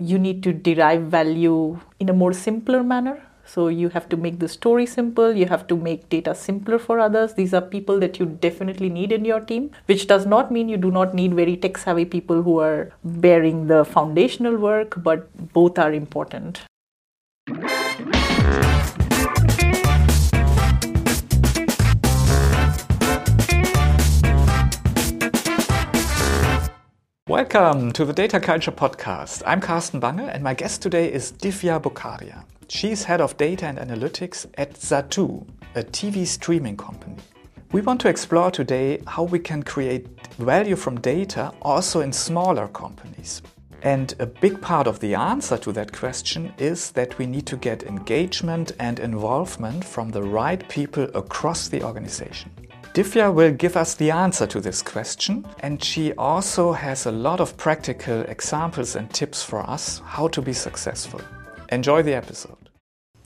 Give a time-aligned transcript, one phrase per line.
[0.00, 3.22] you need to derive value in a more simpler manner.
[3.44, 7.00] So you have to make the story simple, you have to make data simpler for
[7.00, 7.34] others.
[7.34, 10.76] These are people that you definitely need in your team, which does not mean you
[10.76, 15.80] do not need very tech savvy people who are bearing the foundational work, but both
[15.80, 16.62] are important.
[27.30, 29.44] Welcome to the Data Culture Podcast.
[29.46, 32.42] I'm Carsten Bange, and my guest today is Divya Bokharia.
[32.66, 35.46] She's head of data and analytics at Zattoo,
[35.76, 37.14] a TV streaming company.
[37.70, 42.66] We want to explore today how we can create value from data also in smaller
[42.66, 43.42] companies.
[43.82, 47.56] And a big part of the answer to that question is that we need to
[47.56, 52.50] get engagement and involvement from the right people across the organization.
[52.92, 57.38] Divya will give us the answer to this question, and she also has a lot
[57.38, 61.20] of practical examples and tips for us how to be successful.
[61.70, 62.68] Enjoy the episode.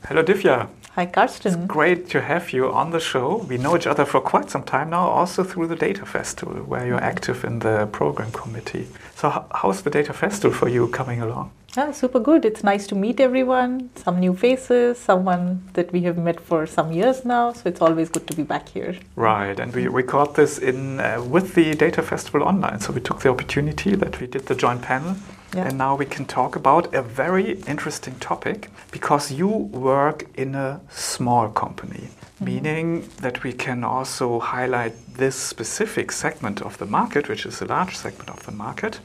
[0.07, 0.69] Hello, Divya.
[0.97, 1.53] Hi, Carsten.
[1.53, 3.39] It's great to have you on the show.
[3.49, 6.87] We know each other for quite some time now, also through the Data Festival, where
[6.87, 8.87] you're active in the program committee.
[9.17, 11.51] So, how's the Data Festival for you coming along?
[11.77, 12.45] Yeah, super good.
[12.45, 16.93] It's nice to meet everyone, some new faces, someone that we have met for some
[16.93, 17.53] years now.
[17.53, 18.95] So it's always good to be back here.
[19.17, 22.79] Right, and we record this in uh, with the Data Festival online.
[22.79, 25.17] So we took the opportunity that we did the joint panel,
[25.55, 25.69] yeah.
[25.69, 30.81] and now we can talk about a very interesting topic because you work in a
[30.91, 32.09] small company
[32.41, 37.65] meaning that we can also highlight this specific segment of the market, which is a
[37.65, 39.01] large segment of the market.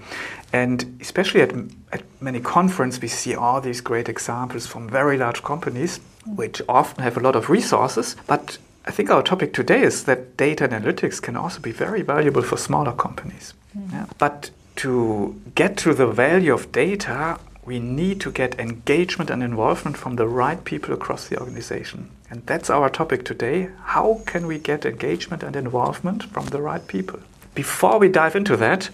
[0.51, 1.53] And especially at,
[1.91, 7.03] at many conferences, we see all these great examples from very large companies, which often
[7.03, 8.15] have a lot of resources.
[8.27, 12.41] But I think our topic today is that data analytics can also be very valuable
[12.41, 13.53] for smaller companies.
[13.77, 13.91] Mm.
[13.91, 14.05] Yeah.
[14.17, 19.97] But to get to the value of data, we need to get engagement and involvement
[19.97, 22.09] from the right people across the organization.
[22.29, 23.69] And that's our topic today.
[23.83, 27.19] How can we get engagement and involvement from the right people?
[27.55, 28.89] Before we dive into that,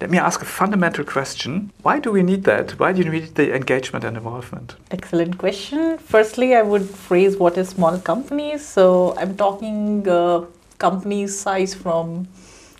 [0.00, 1.72] let me ask a fundamental question.
[1.82, 2.78] Why do we need that?
[2.78, 4.76] Why do we need the engagement and involvement?
[4.92, 5.98] Excellent question.
[5.98, 8.64] Firstly, I would phrase what is small companies.
[8.64, 10.44] So I'm talking uh,
[10.78, 12.28] companies size from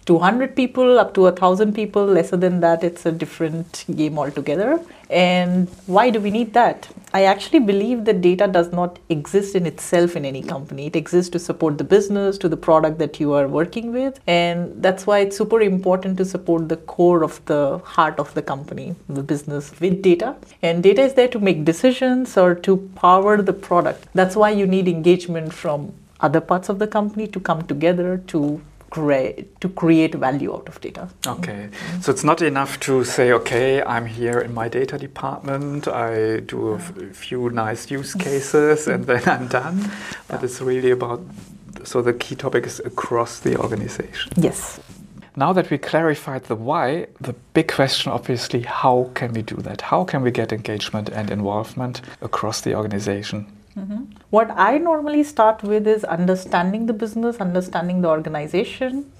[0.07, 4.81] 200 people up to 1000 people lesser than that it's a different game altogether.
[5.11, 6.89] And why do we need that?
[7.13, 10.87] I actually believe that data does not exist in itself in any company.
[10.87, 14.19] It exists to support the business to the product that you are working with.
[14.27, 18.43] And that's why it's super important to support the core of the heart of the
[18.43, 20.37] company the business with data.
[20.63, 24.09] And data is there to make decisions or to power the product.
[24.15, 28.61] That's why you need engagement from other parts of the company to come together to
[28.95, 31.09] create to create value out of data.
[31.27, 32.01] Okay, mm-hmm.
[32.01, 36.61] so it's not enough to say, okay, I'm here in my data department, I do
[36.69, 39.91] a few nice use cases, and then I'm done.
[40.29, 40.45] But yeah.
[40.47, 41.21] it's really about
[41.83, 44.33] so the key topic is across the organization.
[44.37, 44.81] Yes.
[45.37, 49.81] Now that we clarified the why, the big question obviously how can we do that?
[49.81, 53.47] How can we get engagement and involvement across the organization?
[53.79, 54.05] Mm-hmm.
[54.31, 59.11] What I normally start with is understanding the business, understanding the organization,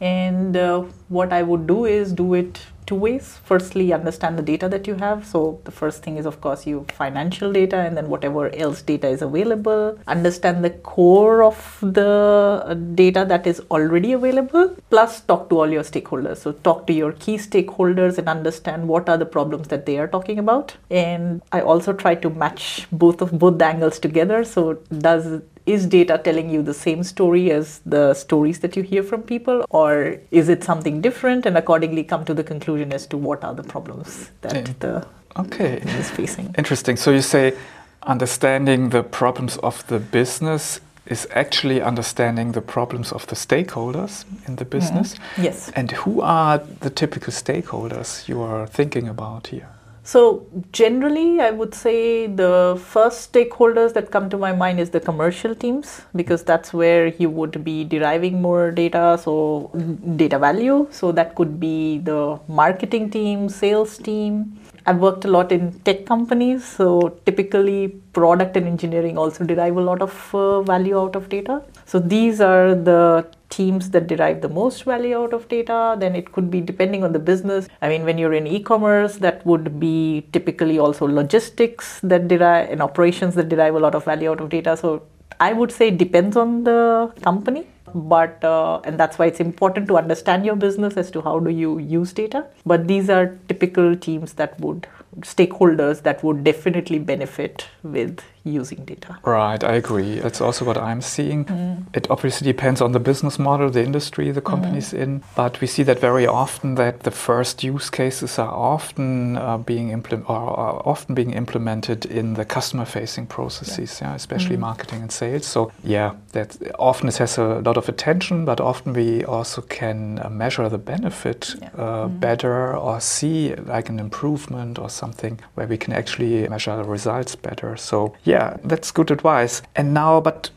[0.00, 3.38] and uh, what I would do is do it two ways.
[3.44, 5.26] Firstly, understand the data that you have.
[5.26, 9.08] So, the first thing is, of course, you financial data, and then whatever else data
[9.08, 9.98] is available.
[10.06, 15.70] Understand the core of the uh, data that is already available, plus talk to all
[15.70, 16.38] your stakeholders.
[16.38, 20.08] So, talk to your key stakeholders and understand what are the problems that they are
[20.08, 20.76] talking about.
[20.90, 24.44] And I also try to match both of both the angles together.
[24.44, 29.02] So, does is data telling you the same story as the stories that you hear
[29.02, 33.16] from people or is it something different and accordingly come to the conclusion as to
[33.16, 34.74] what are the problems that yeah.
[34.80, 35.06] the
[35.38, 35.82] okay.
[35.98, 36.54] is facing?
[36.58, 36.96] Interesting.
[36.96, 37.54] So you say
[38.02, 44.56] understanding the problems of the business is actually understanding the problems of the stakeholders in
[44.56, 45.14] the business.
[45.14, 45.42] Mm-hmm.
[45.42, 45.70] yes.
[45.74, 49.68] And who are the typical stakeholders you are thinking about here
[50.04, 54.98] so generally, I would say the first stakeholders that come to my mind is the
[54.98, 60.88] commercial teams because that's where you would be deriving more data, so mm, data value.
[60.90, 64.58] So that could be the marketing team, sales team.
[64.86, 69.80] I've worked a lot in tech companies, so typically product and engineering also derive a
[69.80, 71.62] lot of uh, value out of data.
[71.86, 75.96] So these are the teams that derive the most value out of data.
[75.98, 77.68] Then it could be depending on the business.
[77.80, 82.80] I mean when you're in e-commerce that would be typically also logistics that derive and
[82.80, 84.76] operations that derive a lot of value out of data.
[84.76, 85.02] So
[85.40, 86.80] i would say it depends on the
[87.22, 91.38] company but uh, and that's why it's important to understand your business as to how
[91.38, 92.46] do you use data.
[92.64, 94.86] But these are typical teams that would
[95.20, 99.18] stakeholders that would definitely benefit with using data.
[99.24, 100.18] Right, I agree.
[100.18, 101.44] That's also what I'm seeing.
[101.44, 101.84] Mm.
[101.94, 104.98] It obviously depends on the business model, the industry the company's mm.
[104.98, 109.58] in, but we see that very often that the first use cases are often uh,
[109.58, 114.10] being implement are often being implemented in the customer-facing processes, yeah.
[114.10, 114.60] yeah especially mm.
[114.60, 115.46] marketing and sales.
[115.46, 120.18] So yeah, that often it has a lot of attention, but often we also can
[120.24, 121.68] uh, measure the benefit yeah.
[121.76, 122.20] uh, mm.
[122.20, 127.36] better or see like an improvement or something where we can actually measure the results
[127.36, 127.76] better.
[127.76, 129.60] So yeah yeah, that's good advice.
[129.76, 130.50] And now, but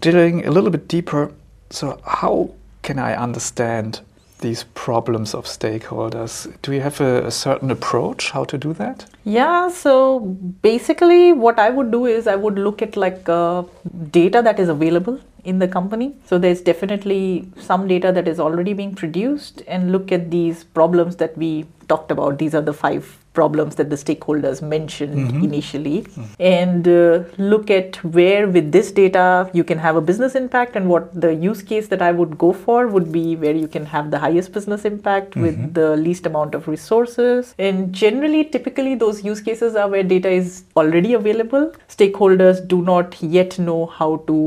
[0.00, 1.30] drilling a little bit deeper,
[1.70, 2.50] so how
[2.82, 4.00] can I understand
[4.40, 6.32] these problems of stakeholders?
[6.62, 9.04] Do you have a, a, certain approach how to do that?
[9.24, 10.20] Yeah, so
[10.62, 13.64] basically, what I would do is I would look at like uh,
[14.10, 16.14] data that is available in the company.
[16.24, 21.16] So there's definitely some data that is already being produced, and look at these problems
[21.16, 22.38] that we talked about.
[22.38, 25.44] These are the five problems that the stakeholders mentioned mm-hmm.
[25.48, 26.24] initially mm-hmm.
[26.40, 29.26] and uh, look at where with this data
[29.58, 32.52] you can have a business impact and what the use case that I would go
[32.52, 35.42] for would be where you can have the highest business impact mm-hmm.
[35.42, 40.30] with the least amount of resources and generally typically those use cases are where data
[40.40, 44.40] is already available stakeholders do not yet know how to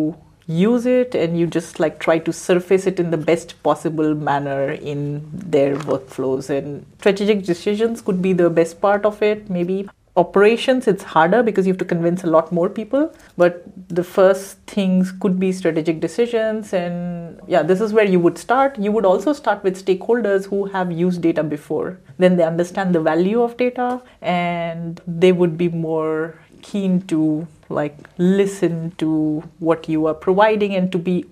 [0.52, 4.72] use it and you just like try to surface it in the best possible manner
[4.72, 6.50] in their workflows.
[6.50, 9.50] And strategic decisions could be the best part of it.
[9.50, 13.14] Maybe operations it's harder because you have to convince a lot more people.
[13.38, 16.74] But the first things could be strategic decisions.
[16.74, 18.78] And yeah this is where you would start.
[18.78, 22.00] You would also start with stakeholders who have used data before.
[22.18, 27.98] Then they understand the value of data and they would be more keen to like
[28.18, 31.26] listen to what you are providing and to be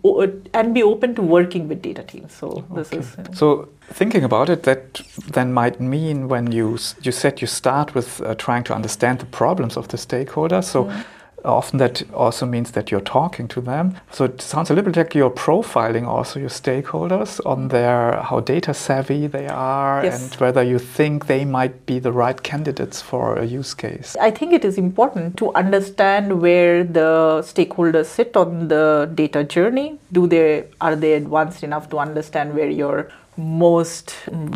[0.54, 2.34] and be open to working with data teams.
[2.34, 3.00] So this okay.
[3.00, 7.96] is so thinking about it that then might mean when you you said you start
[7.96, 11.04] with uh, trying to understand the problems of the stakeholders so mm
[11.46, 13.96] often that also means that you're talking to them.
[14.12, 18.40] So it sounds a little bit like you're profiling also your stakeholders on their how
[18.40, 20.22] data savvy they are yes.
[20.22, 24.16] and whether you think they might be the right candidates for a use case.
[24.20, 30.00] I think it is important to understand where the stakeholders sit on the data journey.
[30.12, 34.12] Do they are they advanced enough to understand where your most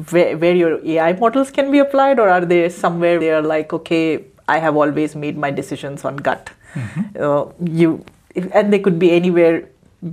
[0.10, 3.72] where, where your AI models can be applied or are they somewhere they are like
[3.72, 7.02] okay I have always made my decisions on gut Mm-hmm.
[7.20, 7.46] Uh,
[7.80, 8.06] you
[8.36, 9.68] and they could be anywhere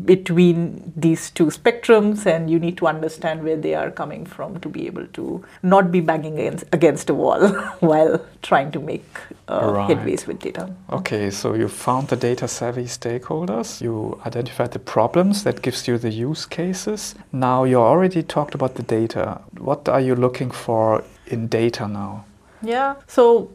[0.04, 4.68] between these two spectrums and you need to understand where they are coming from to
[4.68, 7.48] be able to not be banging against, against a wall
[7.80, 9.04] while trying to make
[9.48, 9.90] uh, right.
[9.90, 10.72] headways with data.
[10.92, 13.80] Okay so you found the data savvy stakeholders.
[13.80, 17.16] You identified the problems that gives you the use cases.
[17.32, 19.40] Now you already talked about the data.
[19.58, 22.24] What are you looking for in data now?
[22.62, 23.50] Yeah so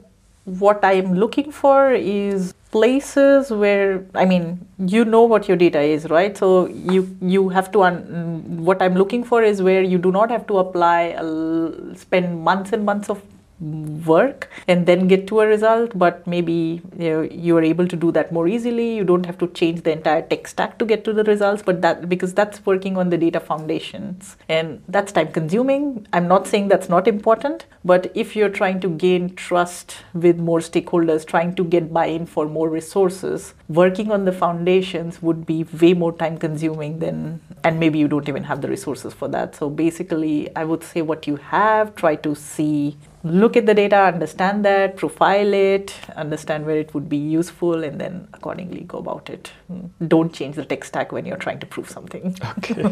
[0.46, 4.46] what i am looking for is places where i mean
[4.94, 6.38] you know what your data is right?
[6.38, 10.30] So you you have to un- what i'm looking for is where you do not
[10.30, 10.98] have to apply
[11.96, 13.22] spend months and months of
[13.60, 17.96] work and then get to a result but maybe you, know, you are able to
[17.96, 18.96] do that more easily.
[18.96, 21.82] You don't have to change the entire tech stack to get to the results but
[21.82, 24.36] that because that's working on the data foundations.
[24.50, 26.08] And that's time consuming.
[26.12, 30.60] I'm not saying that's not important but if you're trying to gain trust with more
[30.60, 35.94] stakeholders trying to get buy-in for more resources working on the foundations would be way
[35.94, 39.56] more time consuming than and maybe you don't even have the resources for that.
[39.56, 43.98] So basically i would say what you have try to see look at the data,
[43.98, 49.30] understand that, profile it, understand where it would be useful, and then accordingly go about
[49.30, 49.52] it.
[49.68, 50.08] Hmm.
[50.08, 52.38] Don't change the tech stack when you're trying to prove something.
[52.58, 52.84] Okay.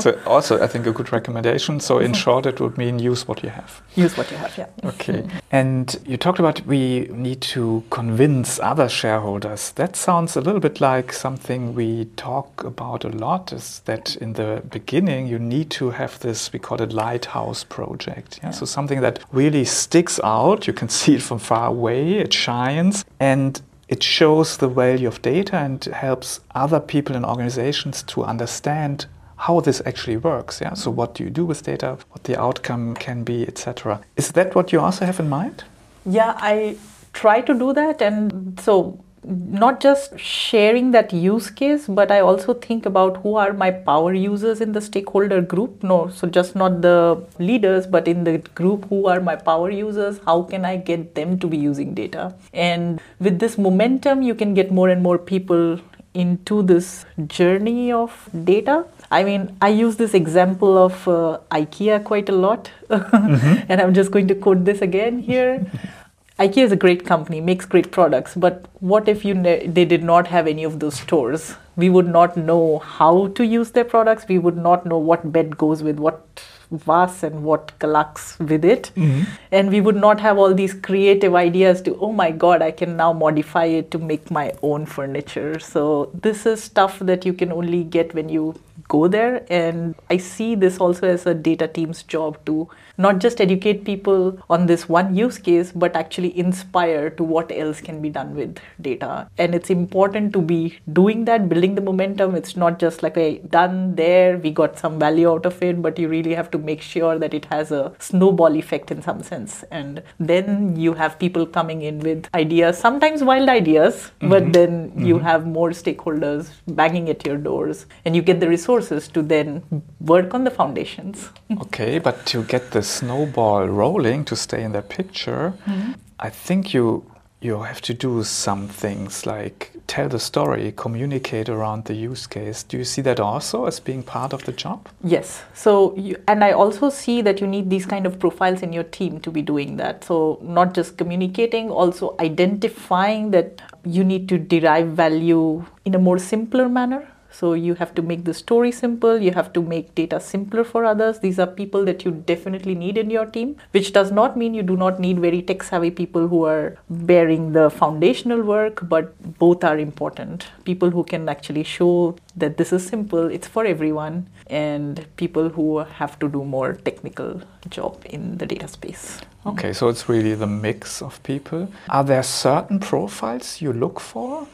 [0.00, 1.80] so also, I think a good recommendation.
[1.80, 3.82] So in short, it would mean use what you have.
[3.94, 4.66] Use what you have, yeah.
[4.84, 5.26] Okay.
[5.50, 9.72] and you talked about we need to convince other shareholders.
[9.72, 13.52] That sounds a little bit like something we talk about a lot.
[13.52, 18.38] Is that in the beginning you need to have this we call it lighthouse project.
[18.38, 18.48] Yeah?
[18.48, 18.50] yeah.
[18.52, 20.66] So something that really sticks out.
[20.66, 25.20] You can see it from far away, it shines, and it shows the value of
[25.22, 30.60] data and helps other people and organizations to understand how this actually works.
[30.60, 30.74] Yeah.
[30.74, 31.98] So what do you do with data?
[32.10, 34.00] What the outcome can be, etc.
[34.16, 35.64] Is that what you also have in mind?
[36.06, 36.76] Yeah, I
[37.12, 42.54] try to do that, and so not just sharing that use case, but I also
[42.54, 45.82] think about who are my power users in the stakeholder group.
[45.82, 50.20] No, so just not the leaders, but in the group, who are my power users?
[50.26, 52.34] How can I get them to be using data?
[52.52, 55.80] And with this momentum, you can get more and more people
[56.14, 58.84] into this journey of data.
[59.10, 63.64] I mean, I use this example of uh, IKEA quite a lot, mm-hmm.
[63.68, 65.70] and I'm just going to quote this again here.
[66.38, 70.02] IKEA is a great company, makes great products, but what if you ne- they did
[70.02, 71.54] not have any of those stores?
[71.76, 74.26] We would not know how to use their products.
[74.28, 78.90] We would not know what bed goes with what vase and what Kallax with it.
[78.96, 79.22] Mm-hmm.
[79.50, 82.96] And we would not have all these creative ideas to, oh my God, I can
[82.96, 85.58] now modify it to make my own furniture.
[85.58, 88.54] So this is stuff that you can only get when you
[88.88, 89.44] go there.
[89.50, 94.38] And I see this also as a data team's job to not just educate people
[94.50, 98.58] on this one use case, but actually inspire to what else can be done with
[98.80, 99.28] data.
[99.38, 102.34] And it's important to be doing that, building the momentum.
[102.34, 105.98] It's not just like a done there, we got some value out of it, but
[105.98, 109.64] you really have to make sure that it has a snowball effect in some sense.
[109.70, 114.28] And then you have people coming in with ideas, sometimes wild ideas, mm-hmm.
[114.28, 115.04] but then mm-hmm.
[115.06, 119.62] you have more stakeholders banging at your doors and you get the resources to then
[120.00, 121.30] work on the foundations.
[121.62, 125.92] okay, but to get the snowball rolling, to stay in that picture, mm-hmm.
[126.18, 127.04] I think you
[127.40, 132.62] you have to do some things like tell the story, communicate around the use case.
[132.62, 134.88] Do you see that also as being part of the job?
[135.02, 135.42] Yes.
[135.52, 138.84] So, you, and I also see that you need these kind of profiles in your
[138.84, 140.04] team to be doing that.
[140.04, 146.20] So, not just communicating, also identifying that you need to derive value in a more
[146.20, 150.20] simpler manner so you have to make the story simple, you have to make data
[150.20, 151.18] simpler for others.
[151.20, 154.62] These are people that you definitely need in your team, which does not mean you
[154.62, 159.64] do not need very tech savvy people who are bearing the foundational work, but both
[159.64, 160.48] are important.
[160.64, 165.78] People who can actually show that this is simple, it's for everyone, and people who
[165.78, 169.20] have to do more technical job in the data space.
[169.44, 171.68] Okay, so it's really the mix of people.
[171.88, 174.46] Are there certain profiles you look for?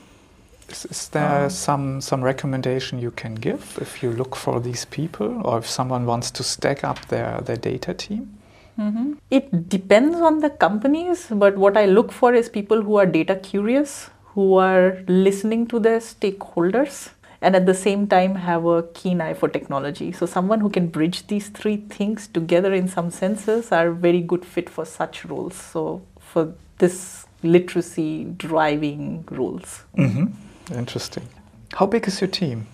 [0.69, 4.85] Is, is there um, some some recommendation you can give if you look for these
[4.85, 8.35] people, or if someone wants to stack up their their data team?
[8.79, 9.15] Mm-hmm.
[9.31, 13.35] It depends on the companies, but what I look for is people who are data
[13.35, 17.11] curious, who are listening to their stakeholders,
[17.41, 20.13] and at the same time have a keen eye for technology.
[20.13, 24.45] So someone who can bridge these three things together in some senses are very good
[24.45, 25.57] fit for such roles.
[25.57, 29.83] So for this literacy driving roles.
[29.97, 30.27] Mm-hmm.
[30.75, 31.29] Interesting.
[31.75, 32.67] How big is your team?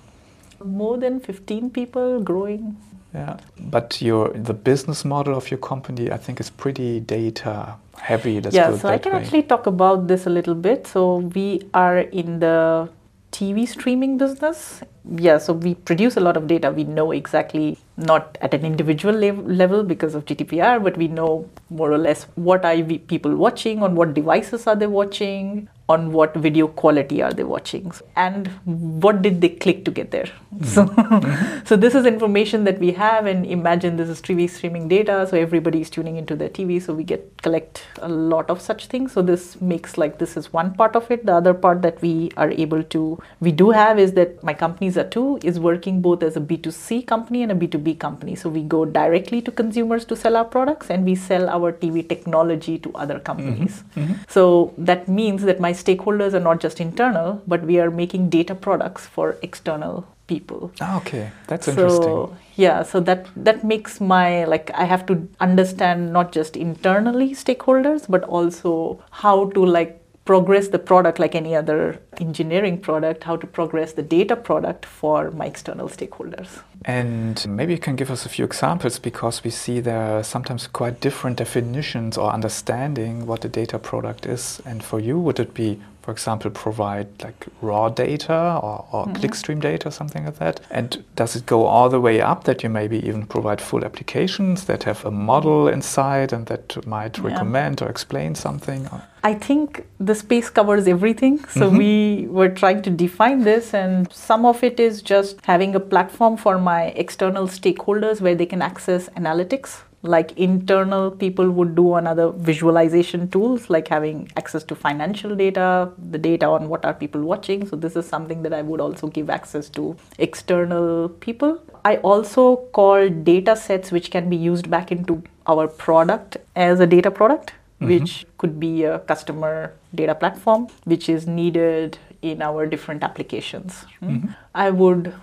[0.65, 2.77] More than 15 people growing.
[3.15, 8.41] Yeah, but your the business model of your company, I think, is pretty data heavy.
[8.41, 9.19] Let's yeah, so I can way.
[9.19, 10.87] actually talk about this a little bit.
[10.87, 12.89] So we are in the
[13.31, 14.83] TV streaming business.
[15.17, 16.73] Yeah, so we produce a lot of data.
[16.73, 21.93] We know exactly not at an individual level because of GDPR, but we know more
[21.93, 26.67] or less what are people watching, on what devices are they watching, on what video
[26.67, 30.65] quality are they watching and what did they click to get there mm-hmm.
[30.65, 31.65] so mm-hmm.
[31.67, 35.37] so this is information that we have and imagine this is tv streaming data so
[35.37, 39.13] everybody is tuning into their tv so we get collect a lot of such things
[39.13, 42.31] so this makes like this is one part of it the other part that we
[42.39, 46.39] are able to we do have is that my company Zattoo is working both as
[46.39, 50.35] a b2c company and a b2b company so we go directly to consumers to sell
[50.35, 54.01] our products and we sell our tv technology to other companies mm-hmm.
[54.01, 54.23] Mm-hmm.
[54.31, 58.55] so that means that my stakeholders are not just internal, but we are making data
[58.55, 60.73] products for external people.
[60.81, 62.39] Oh, okay, that's so, interesting.
[62.57, 68.07] Yeah, so that that makes my like I have to understand not just internally stakeholders,
[68.09, 73.47] but also how to like progress the product like any other engineering product, how to
[73.47, 76.63] progress the data product for my external stakeholders.
[76.85, 80.67] And maybe you can give us a few examples because we see there are sometimes
[80.67, 84.61] quite different definitions or understanding what a data product is.
[84.67, 89.17] And for you, would it be for example, provide like raw data or, or mm-hmm.
[89.17, 90.61] clickstream data, or something like that?
[90.71, 94.67] And does it go all the way up that you maybe even provide full applications
[94.67, 97.25] that have a model inside and that might yeah.
[97.25, 98.87] recommend or explain something?
[99.23, 101.39] I think the space covers everything.
[101.47, 101.79] So mm-hmm.
[101.79, 106.37] we were trying to define this, and some of it is just having a platform
[106.37, 112.07] for my external stakeholders where they can access analytics like internal people would do on
[112.07, 117.23] other visualization tools like having access to financial data the data on what are people
[117.23, 121.97] watching so this is something that i would also give access to external people i
[121.97, 127.11] also call data sets which can be used back into our product as a data
[127.11, 127.89] product mm-hmm.
[127.89, 134.29] which could be a customer data platform which is needed in our different applications mm-hmm.
[134.55, 135.15] i would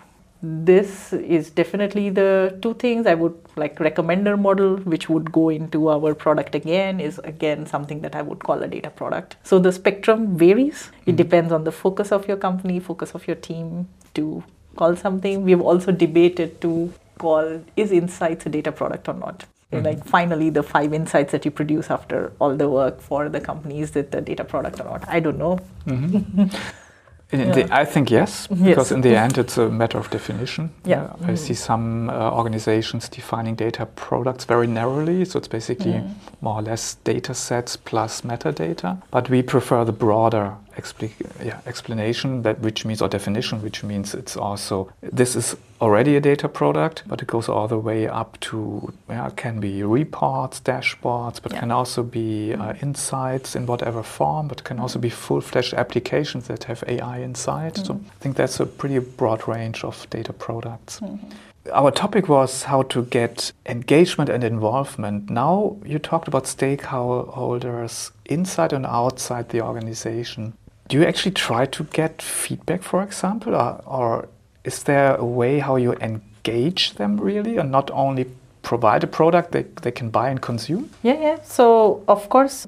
[0.43, 5.89] this is definitely the two things i would like recommender model which would go into
[5.89, 9.71] our product again is again something that i would call a data product so the
[9.71, 11.15] spectrum varies it mm-hmm.
[11.17, 14.43] depends on the focus of your company focus of your team to
[14.75, 19.85] call something we've also debated to call is insights a data product or not Mm-hmm.
[19.85, 23.79] Like finally, the five insights that you produce after all the work for the company
[23.79, 25.07] is it the data product or not?
[25.07, 25.59] I don't know.
[25.85, 26.43] Mm-hmm.
[27.31, 27.51] Yeah.
[27.53, 28.91] The, I think yes, because yes.
[28.91, 30.69] in the end it's a matter of definition.
[30.83, 31.29] Yeah, uh, mm.
[31.29, 36.13] I see some uh, organizations defining data products very narrowly, so it's basically mm.
[36.41, 39.01] more or less data sets plus metadata.
[39.11, 41.11] But we prefer the broader expli-
[41.43, 46.21] yeah, explanation that which means or definition which means it's also this is already a
[46.21, 51.41] data product but it goes all the way up to yeah, can be reports dashboards
[51.41, 51.59] but yeah.
[51.59, 56.65] can also be uh, insights in whatever form but can also be full-fledged applications that
[56.65, 57.85] have ai inside mm-hmm.
[57.85, 61.29] so i think that's a pretty broad range of data products mm-hmm
[61.71, 65.29] our topic was how to get engagement and involvement.
[65.29, 70.53] Now you talked about stakeholders inside and outside the organization
[70.91, 74.27] do you actually try to get feedback, for example, or, or
[74.65, 78.25] is there a way how you engage them really, and not only
[78.61, 80.89] provide a product they, they can buy and consume?
[81.01, 81.37] Yeah, yeah.
[81.43, 82.67] So of course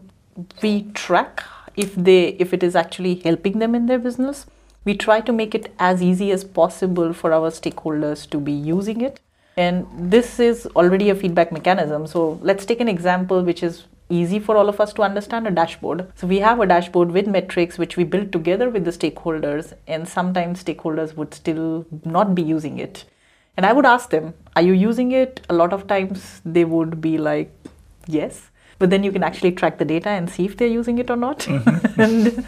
[0.61, 1.43] we track
[1.75, 4.45] if they if it is actually helping them in their business.
[4.85, 9.01] We try to make it as easy as possible for our stakeholders to be using
[9.01, 9.19] it.
[9.57, 12.07] And this is already a feedback mechanism.
[12.07, 15.51] So let's take an example which is easy for all of us to understand a
[15.51, 16.11] dashboard.
[16.15, 20.07] So we have a dashboard with metrics which we build together with the stakeholders, and
[20.07, 23.05] sometimes stakeholders would still not be using it.
[23.57, 25.41] And I would ask them, Are you using it?
[25.49, 27.51] A lot of times they would be like,
[28.07, 28.49] Yes
[28.83, 31.15] but then you can actually track the data and see if they're using it or
[31.15, 31.39] not.
[31.39, 32.01] Mm-hmm.
[32.01, 32.45] and,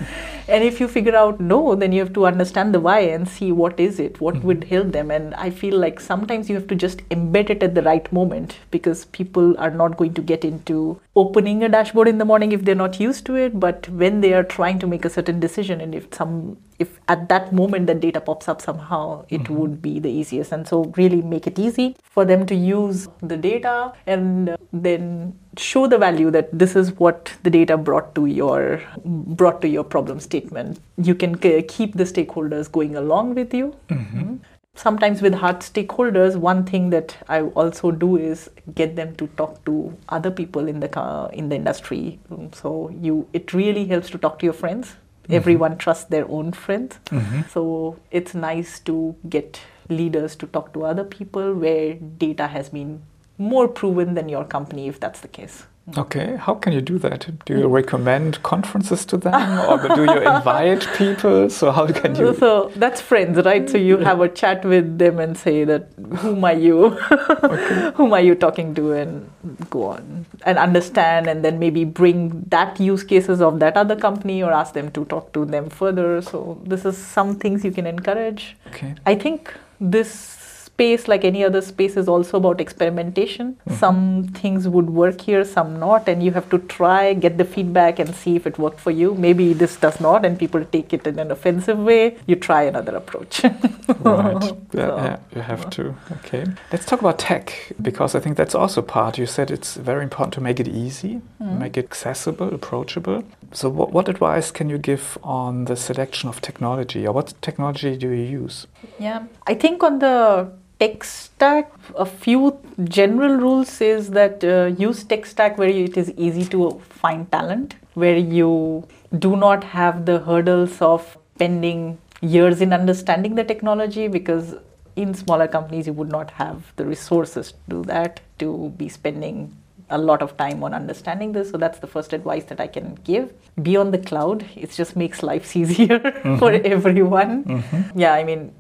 [0.50, 3.54] and if you figure out no, then you have to understand the why and see
[3.54, 4.48] what is it, what mm-hmm.
[4.48, 5.12] would help them.
[5.12, 8.58] And I feel like sometimes you have to just embed it at the right moment
[8.70, 12.66] because people are not going to get into opening a dashboard in the morning if
[12.66, 13.58] they're not used to it.
[13.58, 17.30] But when they are trying to make a certain decision, and if some if at
[17.30, 19.56] that moment that data pops up somehow, it mm-hmm.
[19.56, 20.52] would be the easiest.
[20.52, 25.88] And so really make it easy for them to use the data and then show
[25.88, 30.20] the value that this is what the data brought to your brought to your problem
[30.20, 34.36] statement you can keep the stakeholders going along with you mm-hmm.
[34.76, 39.64] sometimes with hard stakeholders one thing that i also do is get them to talk
[39.64, 42.20] to other people in the in the industry
[42.54, 45.05] so you it really helps to talk to your friends mm-hmm.
[45.30, 47.42] Everyone trusts their own friends mm-hmm.
[47.50, 49.60] so it's nice to get
[49.90, 53.02] leaders to talk to other people where data has been
[53.38, 55.66] more proven than your company if that's the case.
[55.98, 57.28] Okay, how can you do that?
[57.46, 57.72] Do you mm.
[57.72, 61.48] recommend conferences to them or do you invite people?
[61.50, 63.70] So how can you So that's friends, right?
[63.70, 66.86] So you have a chat with them and say that whom are you?
[67.12, 67.92] okay.
[67.96, 69.30] whom are you talking to and
[69.70, 74.42] go on and understand and then maybe bring that use cases of that other company
[74.42, 76.20] or ask them to talk to them further.
[76.24, 78.58] So this is some things you can encourage.
[78.68, 78.96] Okay.
[79.06, 80.35] I think this
[80.76, 83.54] space, like any other space, is also about experimentation.
[83.54, 83.80] Mm-hmm.
[83.84, 87.98] Some things would work here, some not, and you have to try, get the feedback,
[87.98, 89.16] and see if it worked for you.
[89.16, 92.18] Maybe this does not, and people take it in an offensive way.
[92.28, 93.44] You try another approach.
[94.00, 94.44] right.
[94.74, 95.96] Yeah, so, yeah, you have to.
[96.18, 96.44] Okay.
[96.74, 99.18] Let's talk about tech because I think that's also part.
[99.18, 101.60] You said it's very important to make it easy, mm-hmm.
[101.60, 103.24] make it accessible, approachable.
[103.54, 107.96] So, what, what advice can you give on the selection of technology, or what technology
[107.96, 108.68] do you use?
[109.00, 115.04] Yeah, I think on the tech stack, a few general rules is that uh, use
[115.04, 118.88] tech stack where it is easy to find talent, where you
[119.20, 124.56] do not have the hurdles of spending years in understanding the technology because
[124.96, 129.56] in smaller companies you would not have the resources to do that to be spending
[129.90, 132.98] a lot of time on understanding this so that's the first advice that i can
[133.04, 136.38] give be on the cloud it just makes life easier mm-hmm.
[136.38, 138.00] for everyone mm-hmm.
[138.00, 138.52] yeah i mean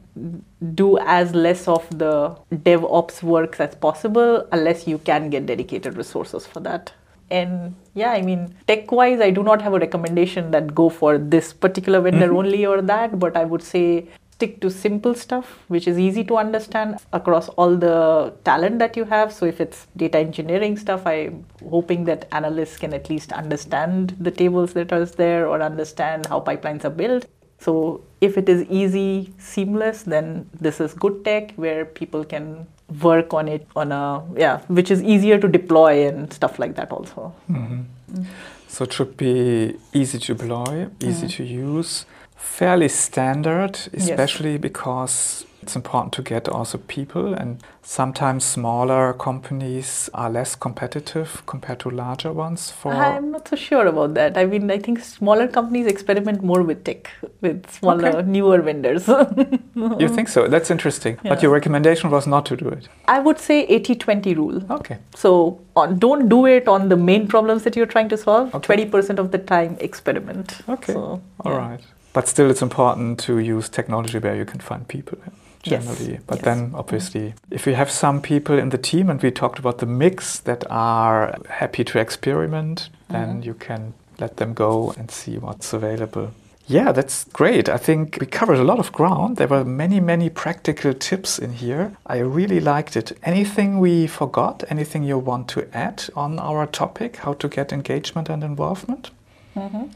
[0.73, 6.45] do as less of the DevOps works as possible unless you can get dedicated resources
[6.45, 6.93] for that.
[7.29, 11.17] And yeah, I mean, tech wise, I do not have a recommendation that go for
[11.17, 12.37] this particular vendor mm-hmm.
[12.37, 16.37] only or that, but I would say stick to simple stuff, which is easy to
[16.37, 19.31] understand across all the talent that you have.
[19.33, 24.31] So if it's data engineering stuff, I'm hoping that analysts can at least understand the
[24.31, 27.25] tables that are there or understand how pipelines are built.
[27.59, 32.67] So if it is easy, seamless, then this is good tech where people can
[33.01, 36.91] work on it on a yeah, which is easier to deploy and stuff like that
[36.91, 37.33] also.
[37.49, 37.81] Mm-hmm.
[38.13, 38.25] Mm.
[38.67, 41.35] So it should be easy to deploy, easy mm.
[41.37, 44.61] to use, fairly standard, especially yes.
[44.61, 51.79] because It's important to get also people, and sometimes smaller companies are less competitive compared
[51.79, 52.69] to larger ones.
[52.69, 54.37] For I'm not so sure about that.
[54.37, 57.09] I mean, I think smaller companies experiment more with tech,
[57.41, 58.27] with smaller, okay.
[58.27, 59.07] newer vendors.
[60.03, 60.47] you think so?
[60.47, 61.17] That's interesting.
[61.23, 61.29] Yeah.
[61.29, 62.87] But your recommendation was not to do it.
[63.07, 64.71] I would say 80 20 rule.
[64.71, 64.99] Okay.
[65.15, 68.53] So on, don't do it on the main problems that you're trying to solve.
[68.53, 68.85] Okay.
[68.85, 70.61] 20% of the time, experiment.
[70.69, 70.93] Okay.
[70.93, 71.57] So, All yeah.
[71.57, 71.81] right.
[72.13, 75.17] But still, it's important to use technology where you can find people
[75.65, 76.13] generally.
[76.13, 76.21] Yes.
[76.27, 76.45] But yes.
[76.45, 79.85] then, obviously, if you have some people in the team, and we talked about the
[79.85, 83.41] mix that are happy to experiment, then mm-hmm.
[83.43, 86.31] you can let them go and see what's available.
[86.67, 87.69] Yeah, that's great.
[87.69, 89.37] I think we covered a lot of ground.
[89.37, 91.95] There were many, many practical tips in here.
[92.07, 93.11] I really liked it.
[93.21, 94.63] Anything we forgot?
[94.69, 99.11] Anything you want to add on our topic, how to get engagement and involvement?
[99.55, 99.91] Mm-hmm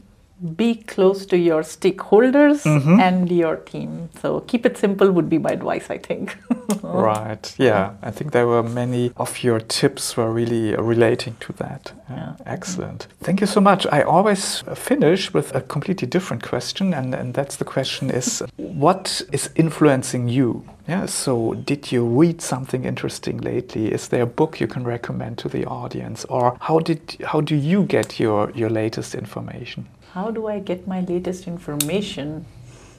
[0.56, 2.98] be close to your stakeholders mm-hmm.
[2.98, 4.08] and your team.
[4.20, 6.36] So keep it simple would be my advice, I think.
[6.82, 7.54] right.
[7.58, 7.94] Yeah.
[8.02, 11.92] I think there were many of your tips were really relating to that.
[12.08, 12.36] Yeah.
[12.46, 13.06] Excellent.
[13.22, 13.86] Thank you so much.
[13.92, 19.22] I always finish with a completely different question, and, and that's the question is what
[19.32, 20.64] is influencing you?
[20.88, 23.92] Yeah, so did you read something interesting lately?
[23.92, 26.24] Is there a book you can recommend to the audience?
[26.24, 29.86] Or how did how do you get your, your latest information?
[30.14, 32.46] How do I get my latest information?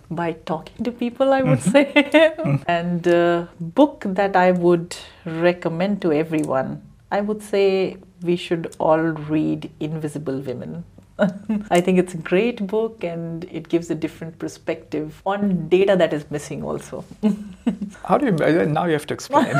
[0.10, 1.72] By talking to people, I would mm-hmm.
[1.72, 1.86] say.
[1.94, 2.64] Mm-hmm.
[2.68, 9.00] and uh, book that I would recommend to everyone, I would say we should all
[9.00, 10.84] read Invisible Women.
[11.72, 16.14] I think it's a great book and it gives a different perspective on data that
[16.14, 17.06] is missing also.
[18.06, 19.56] How do you uh, now you have to explain?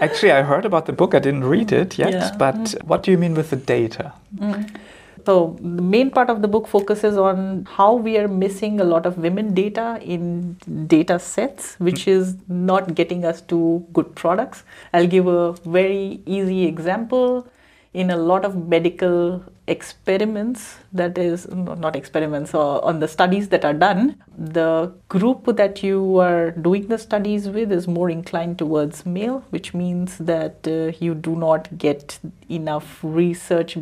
[0.00, 2.36] Actually, I heard about the book, I didn't read it yet, yeah.
[2.38, 2.84] but mm.
[2.84, 4.12] what do you mean with the data?
[4.36, 4.70] Mm.
[5.24, 9.06] So, the main part of the book focuses on how we are missing a lot
[9.06, 10.56] of women data in
[10.88, 14.64] data sets, which is not getting us to good products.
[14.92, 17.46] I'll give a very easy example.
[17.94, 23.64] In a lot of medical experiments that is not experiments or on the studies that
[23.64, 29.06] are done the group that you are doing the studies with is more inclined towards
[29.06, 33.78] male which means that uh, you do not get enough research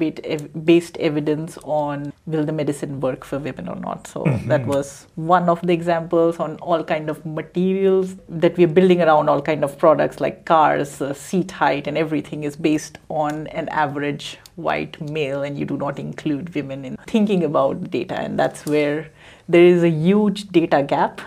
[0.64, 4.48] based evidence on will the medicine work for women or not so mm-hmm.
[4.48, 9.30] that was one of the examples on all kind of materials that we're building around
[9.30, 13.66] all kind of products like cars uh, seat height and everything is based on an
[13.70, 18.18] average white male and you do not include women in thinking about data.
[18.20, 19.10] And that's where
[19.48, 21.20] there is a huge data gap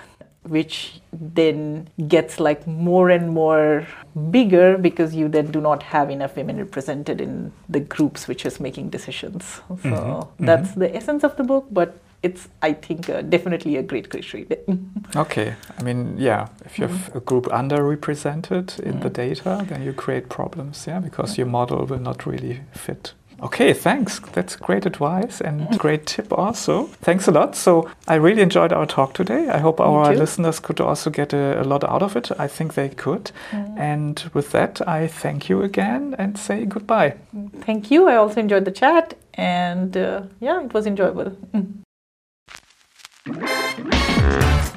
[0.43, 3.87] which then gets like more and more
[4.29, 8.59] bigger because you then do not have enough women represented in the groups which is
[8.59, 10.45] making decisions so mm-hmm.
[10.45, 10.81] that's mm-hmm.
[10.81, 14.57] the essence of the book but it's i think uh, definitely a great great read
[15.15, 17.17] okay i mean yeah if you have mm-hmm.
[17.17, 19.29] a group underrepresented in the mm-hmm.
[19.29, 23.13] data then you create problems yeah because your model will not really fit
[23.43, 24.19] Okay, thanks.
[24.31, 26.85] That's great advice and great tip also.
[27.01, 27.57] Thanks a lot.
[27.57, 29.49] So I really enjoyed our talk today.
[29.49, 32.31] I hope our listeners could also get a, a, lot out of it.
[32.39, 33.31] I think they could.
[33.51, 33.77] Mm.
[33.77, 37.15] And with that, I thank you again and say goodbye.
[37.59, 38.07] Thank you.
[38.07, 41.35] I also enjoyed the chat and uh, yeah, it was enjoyable.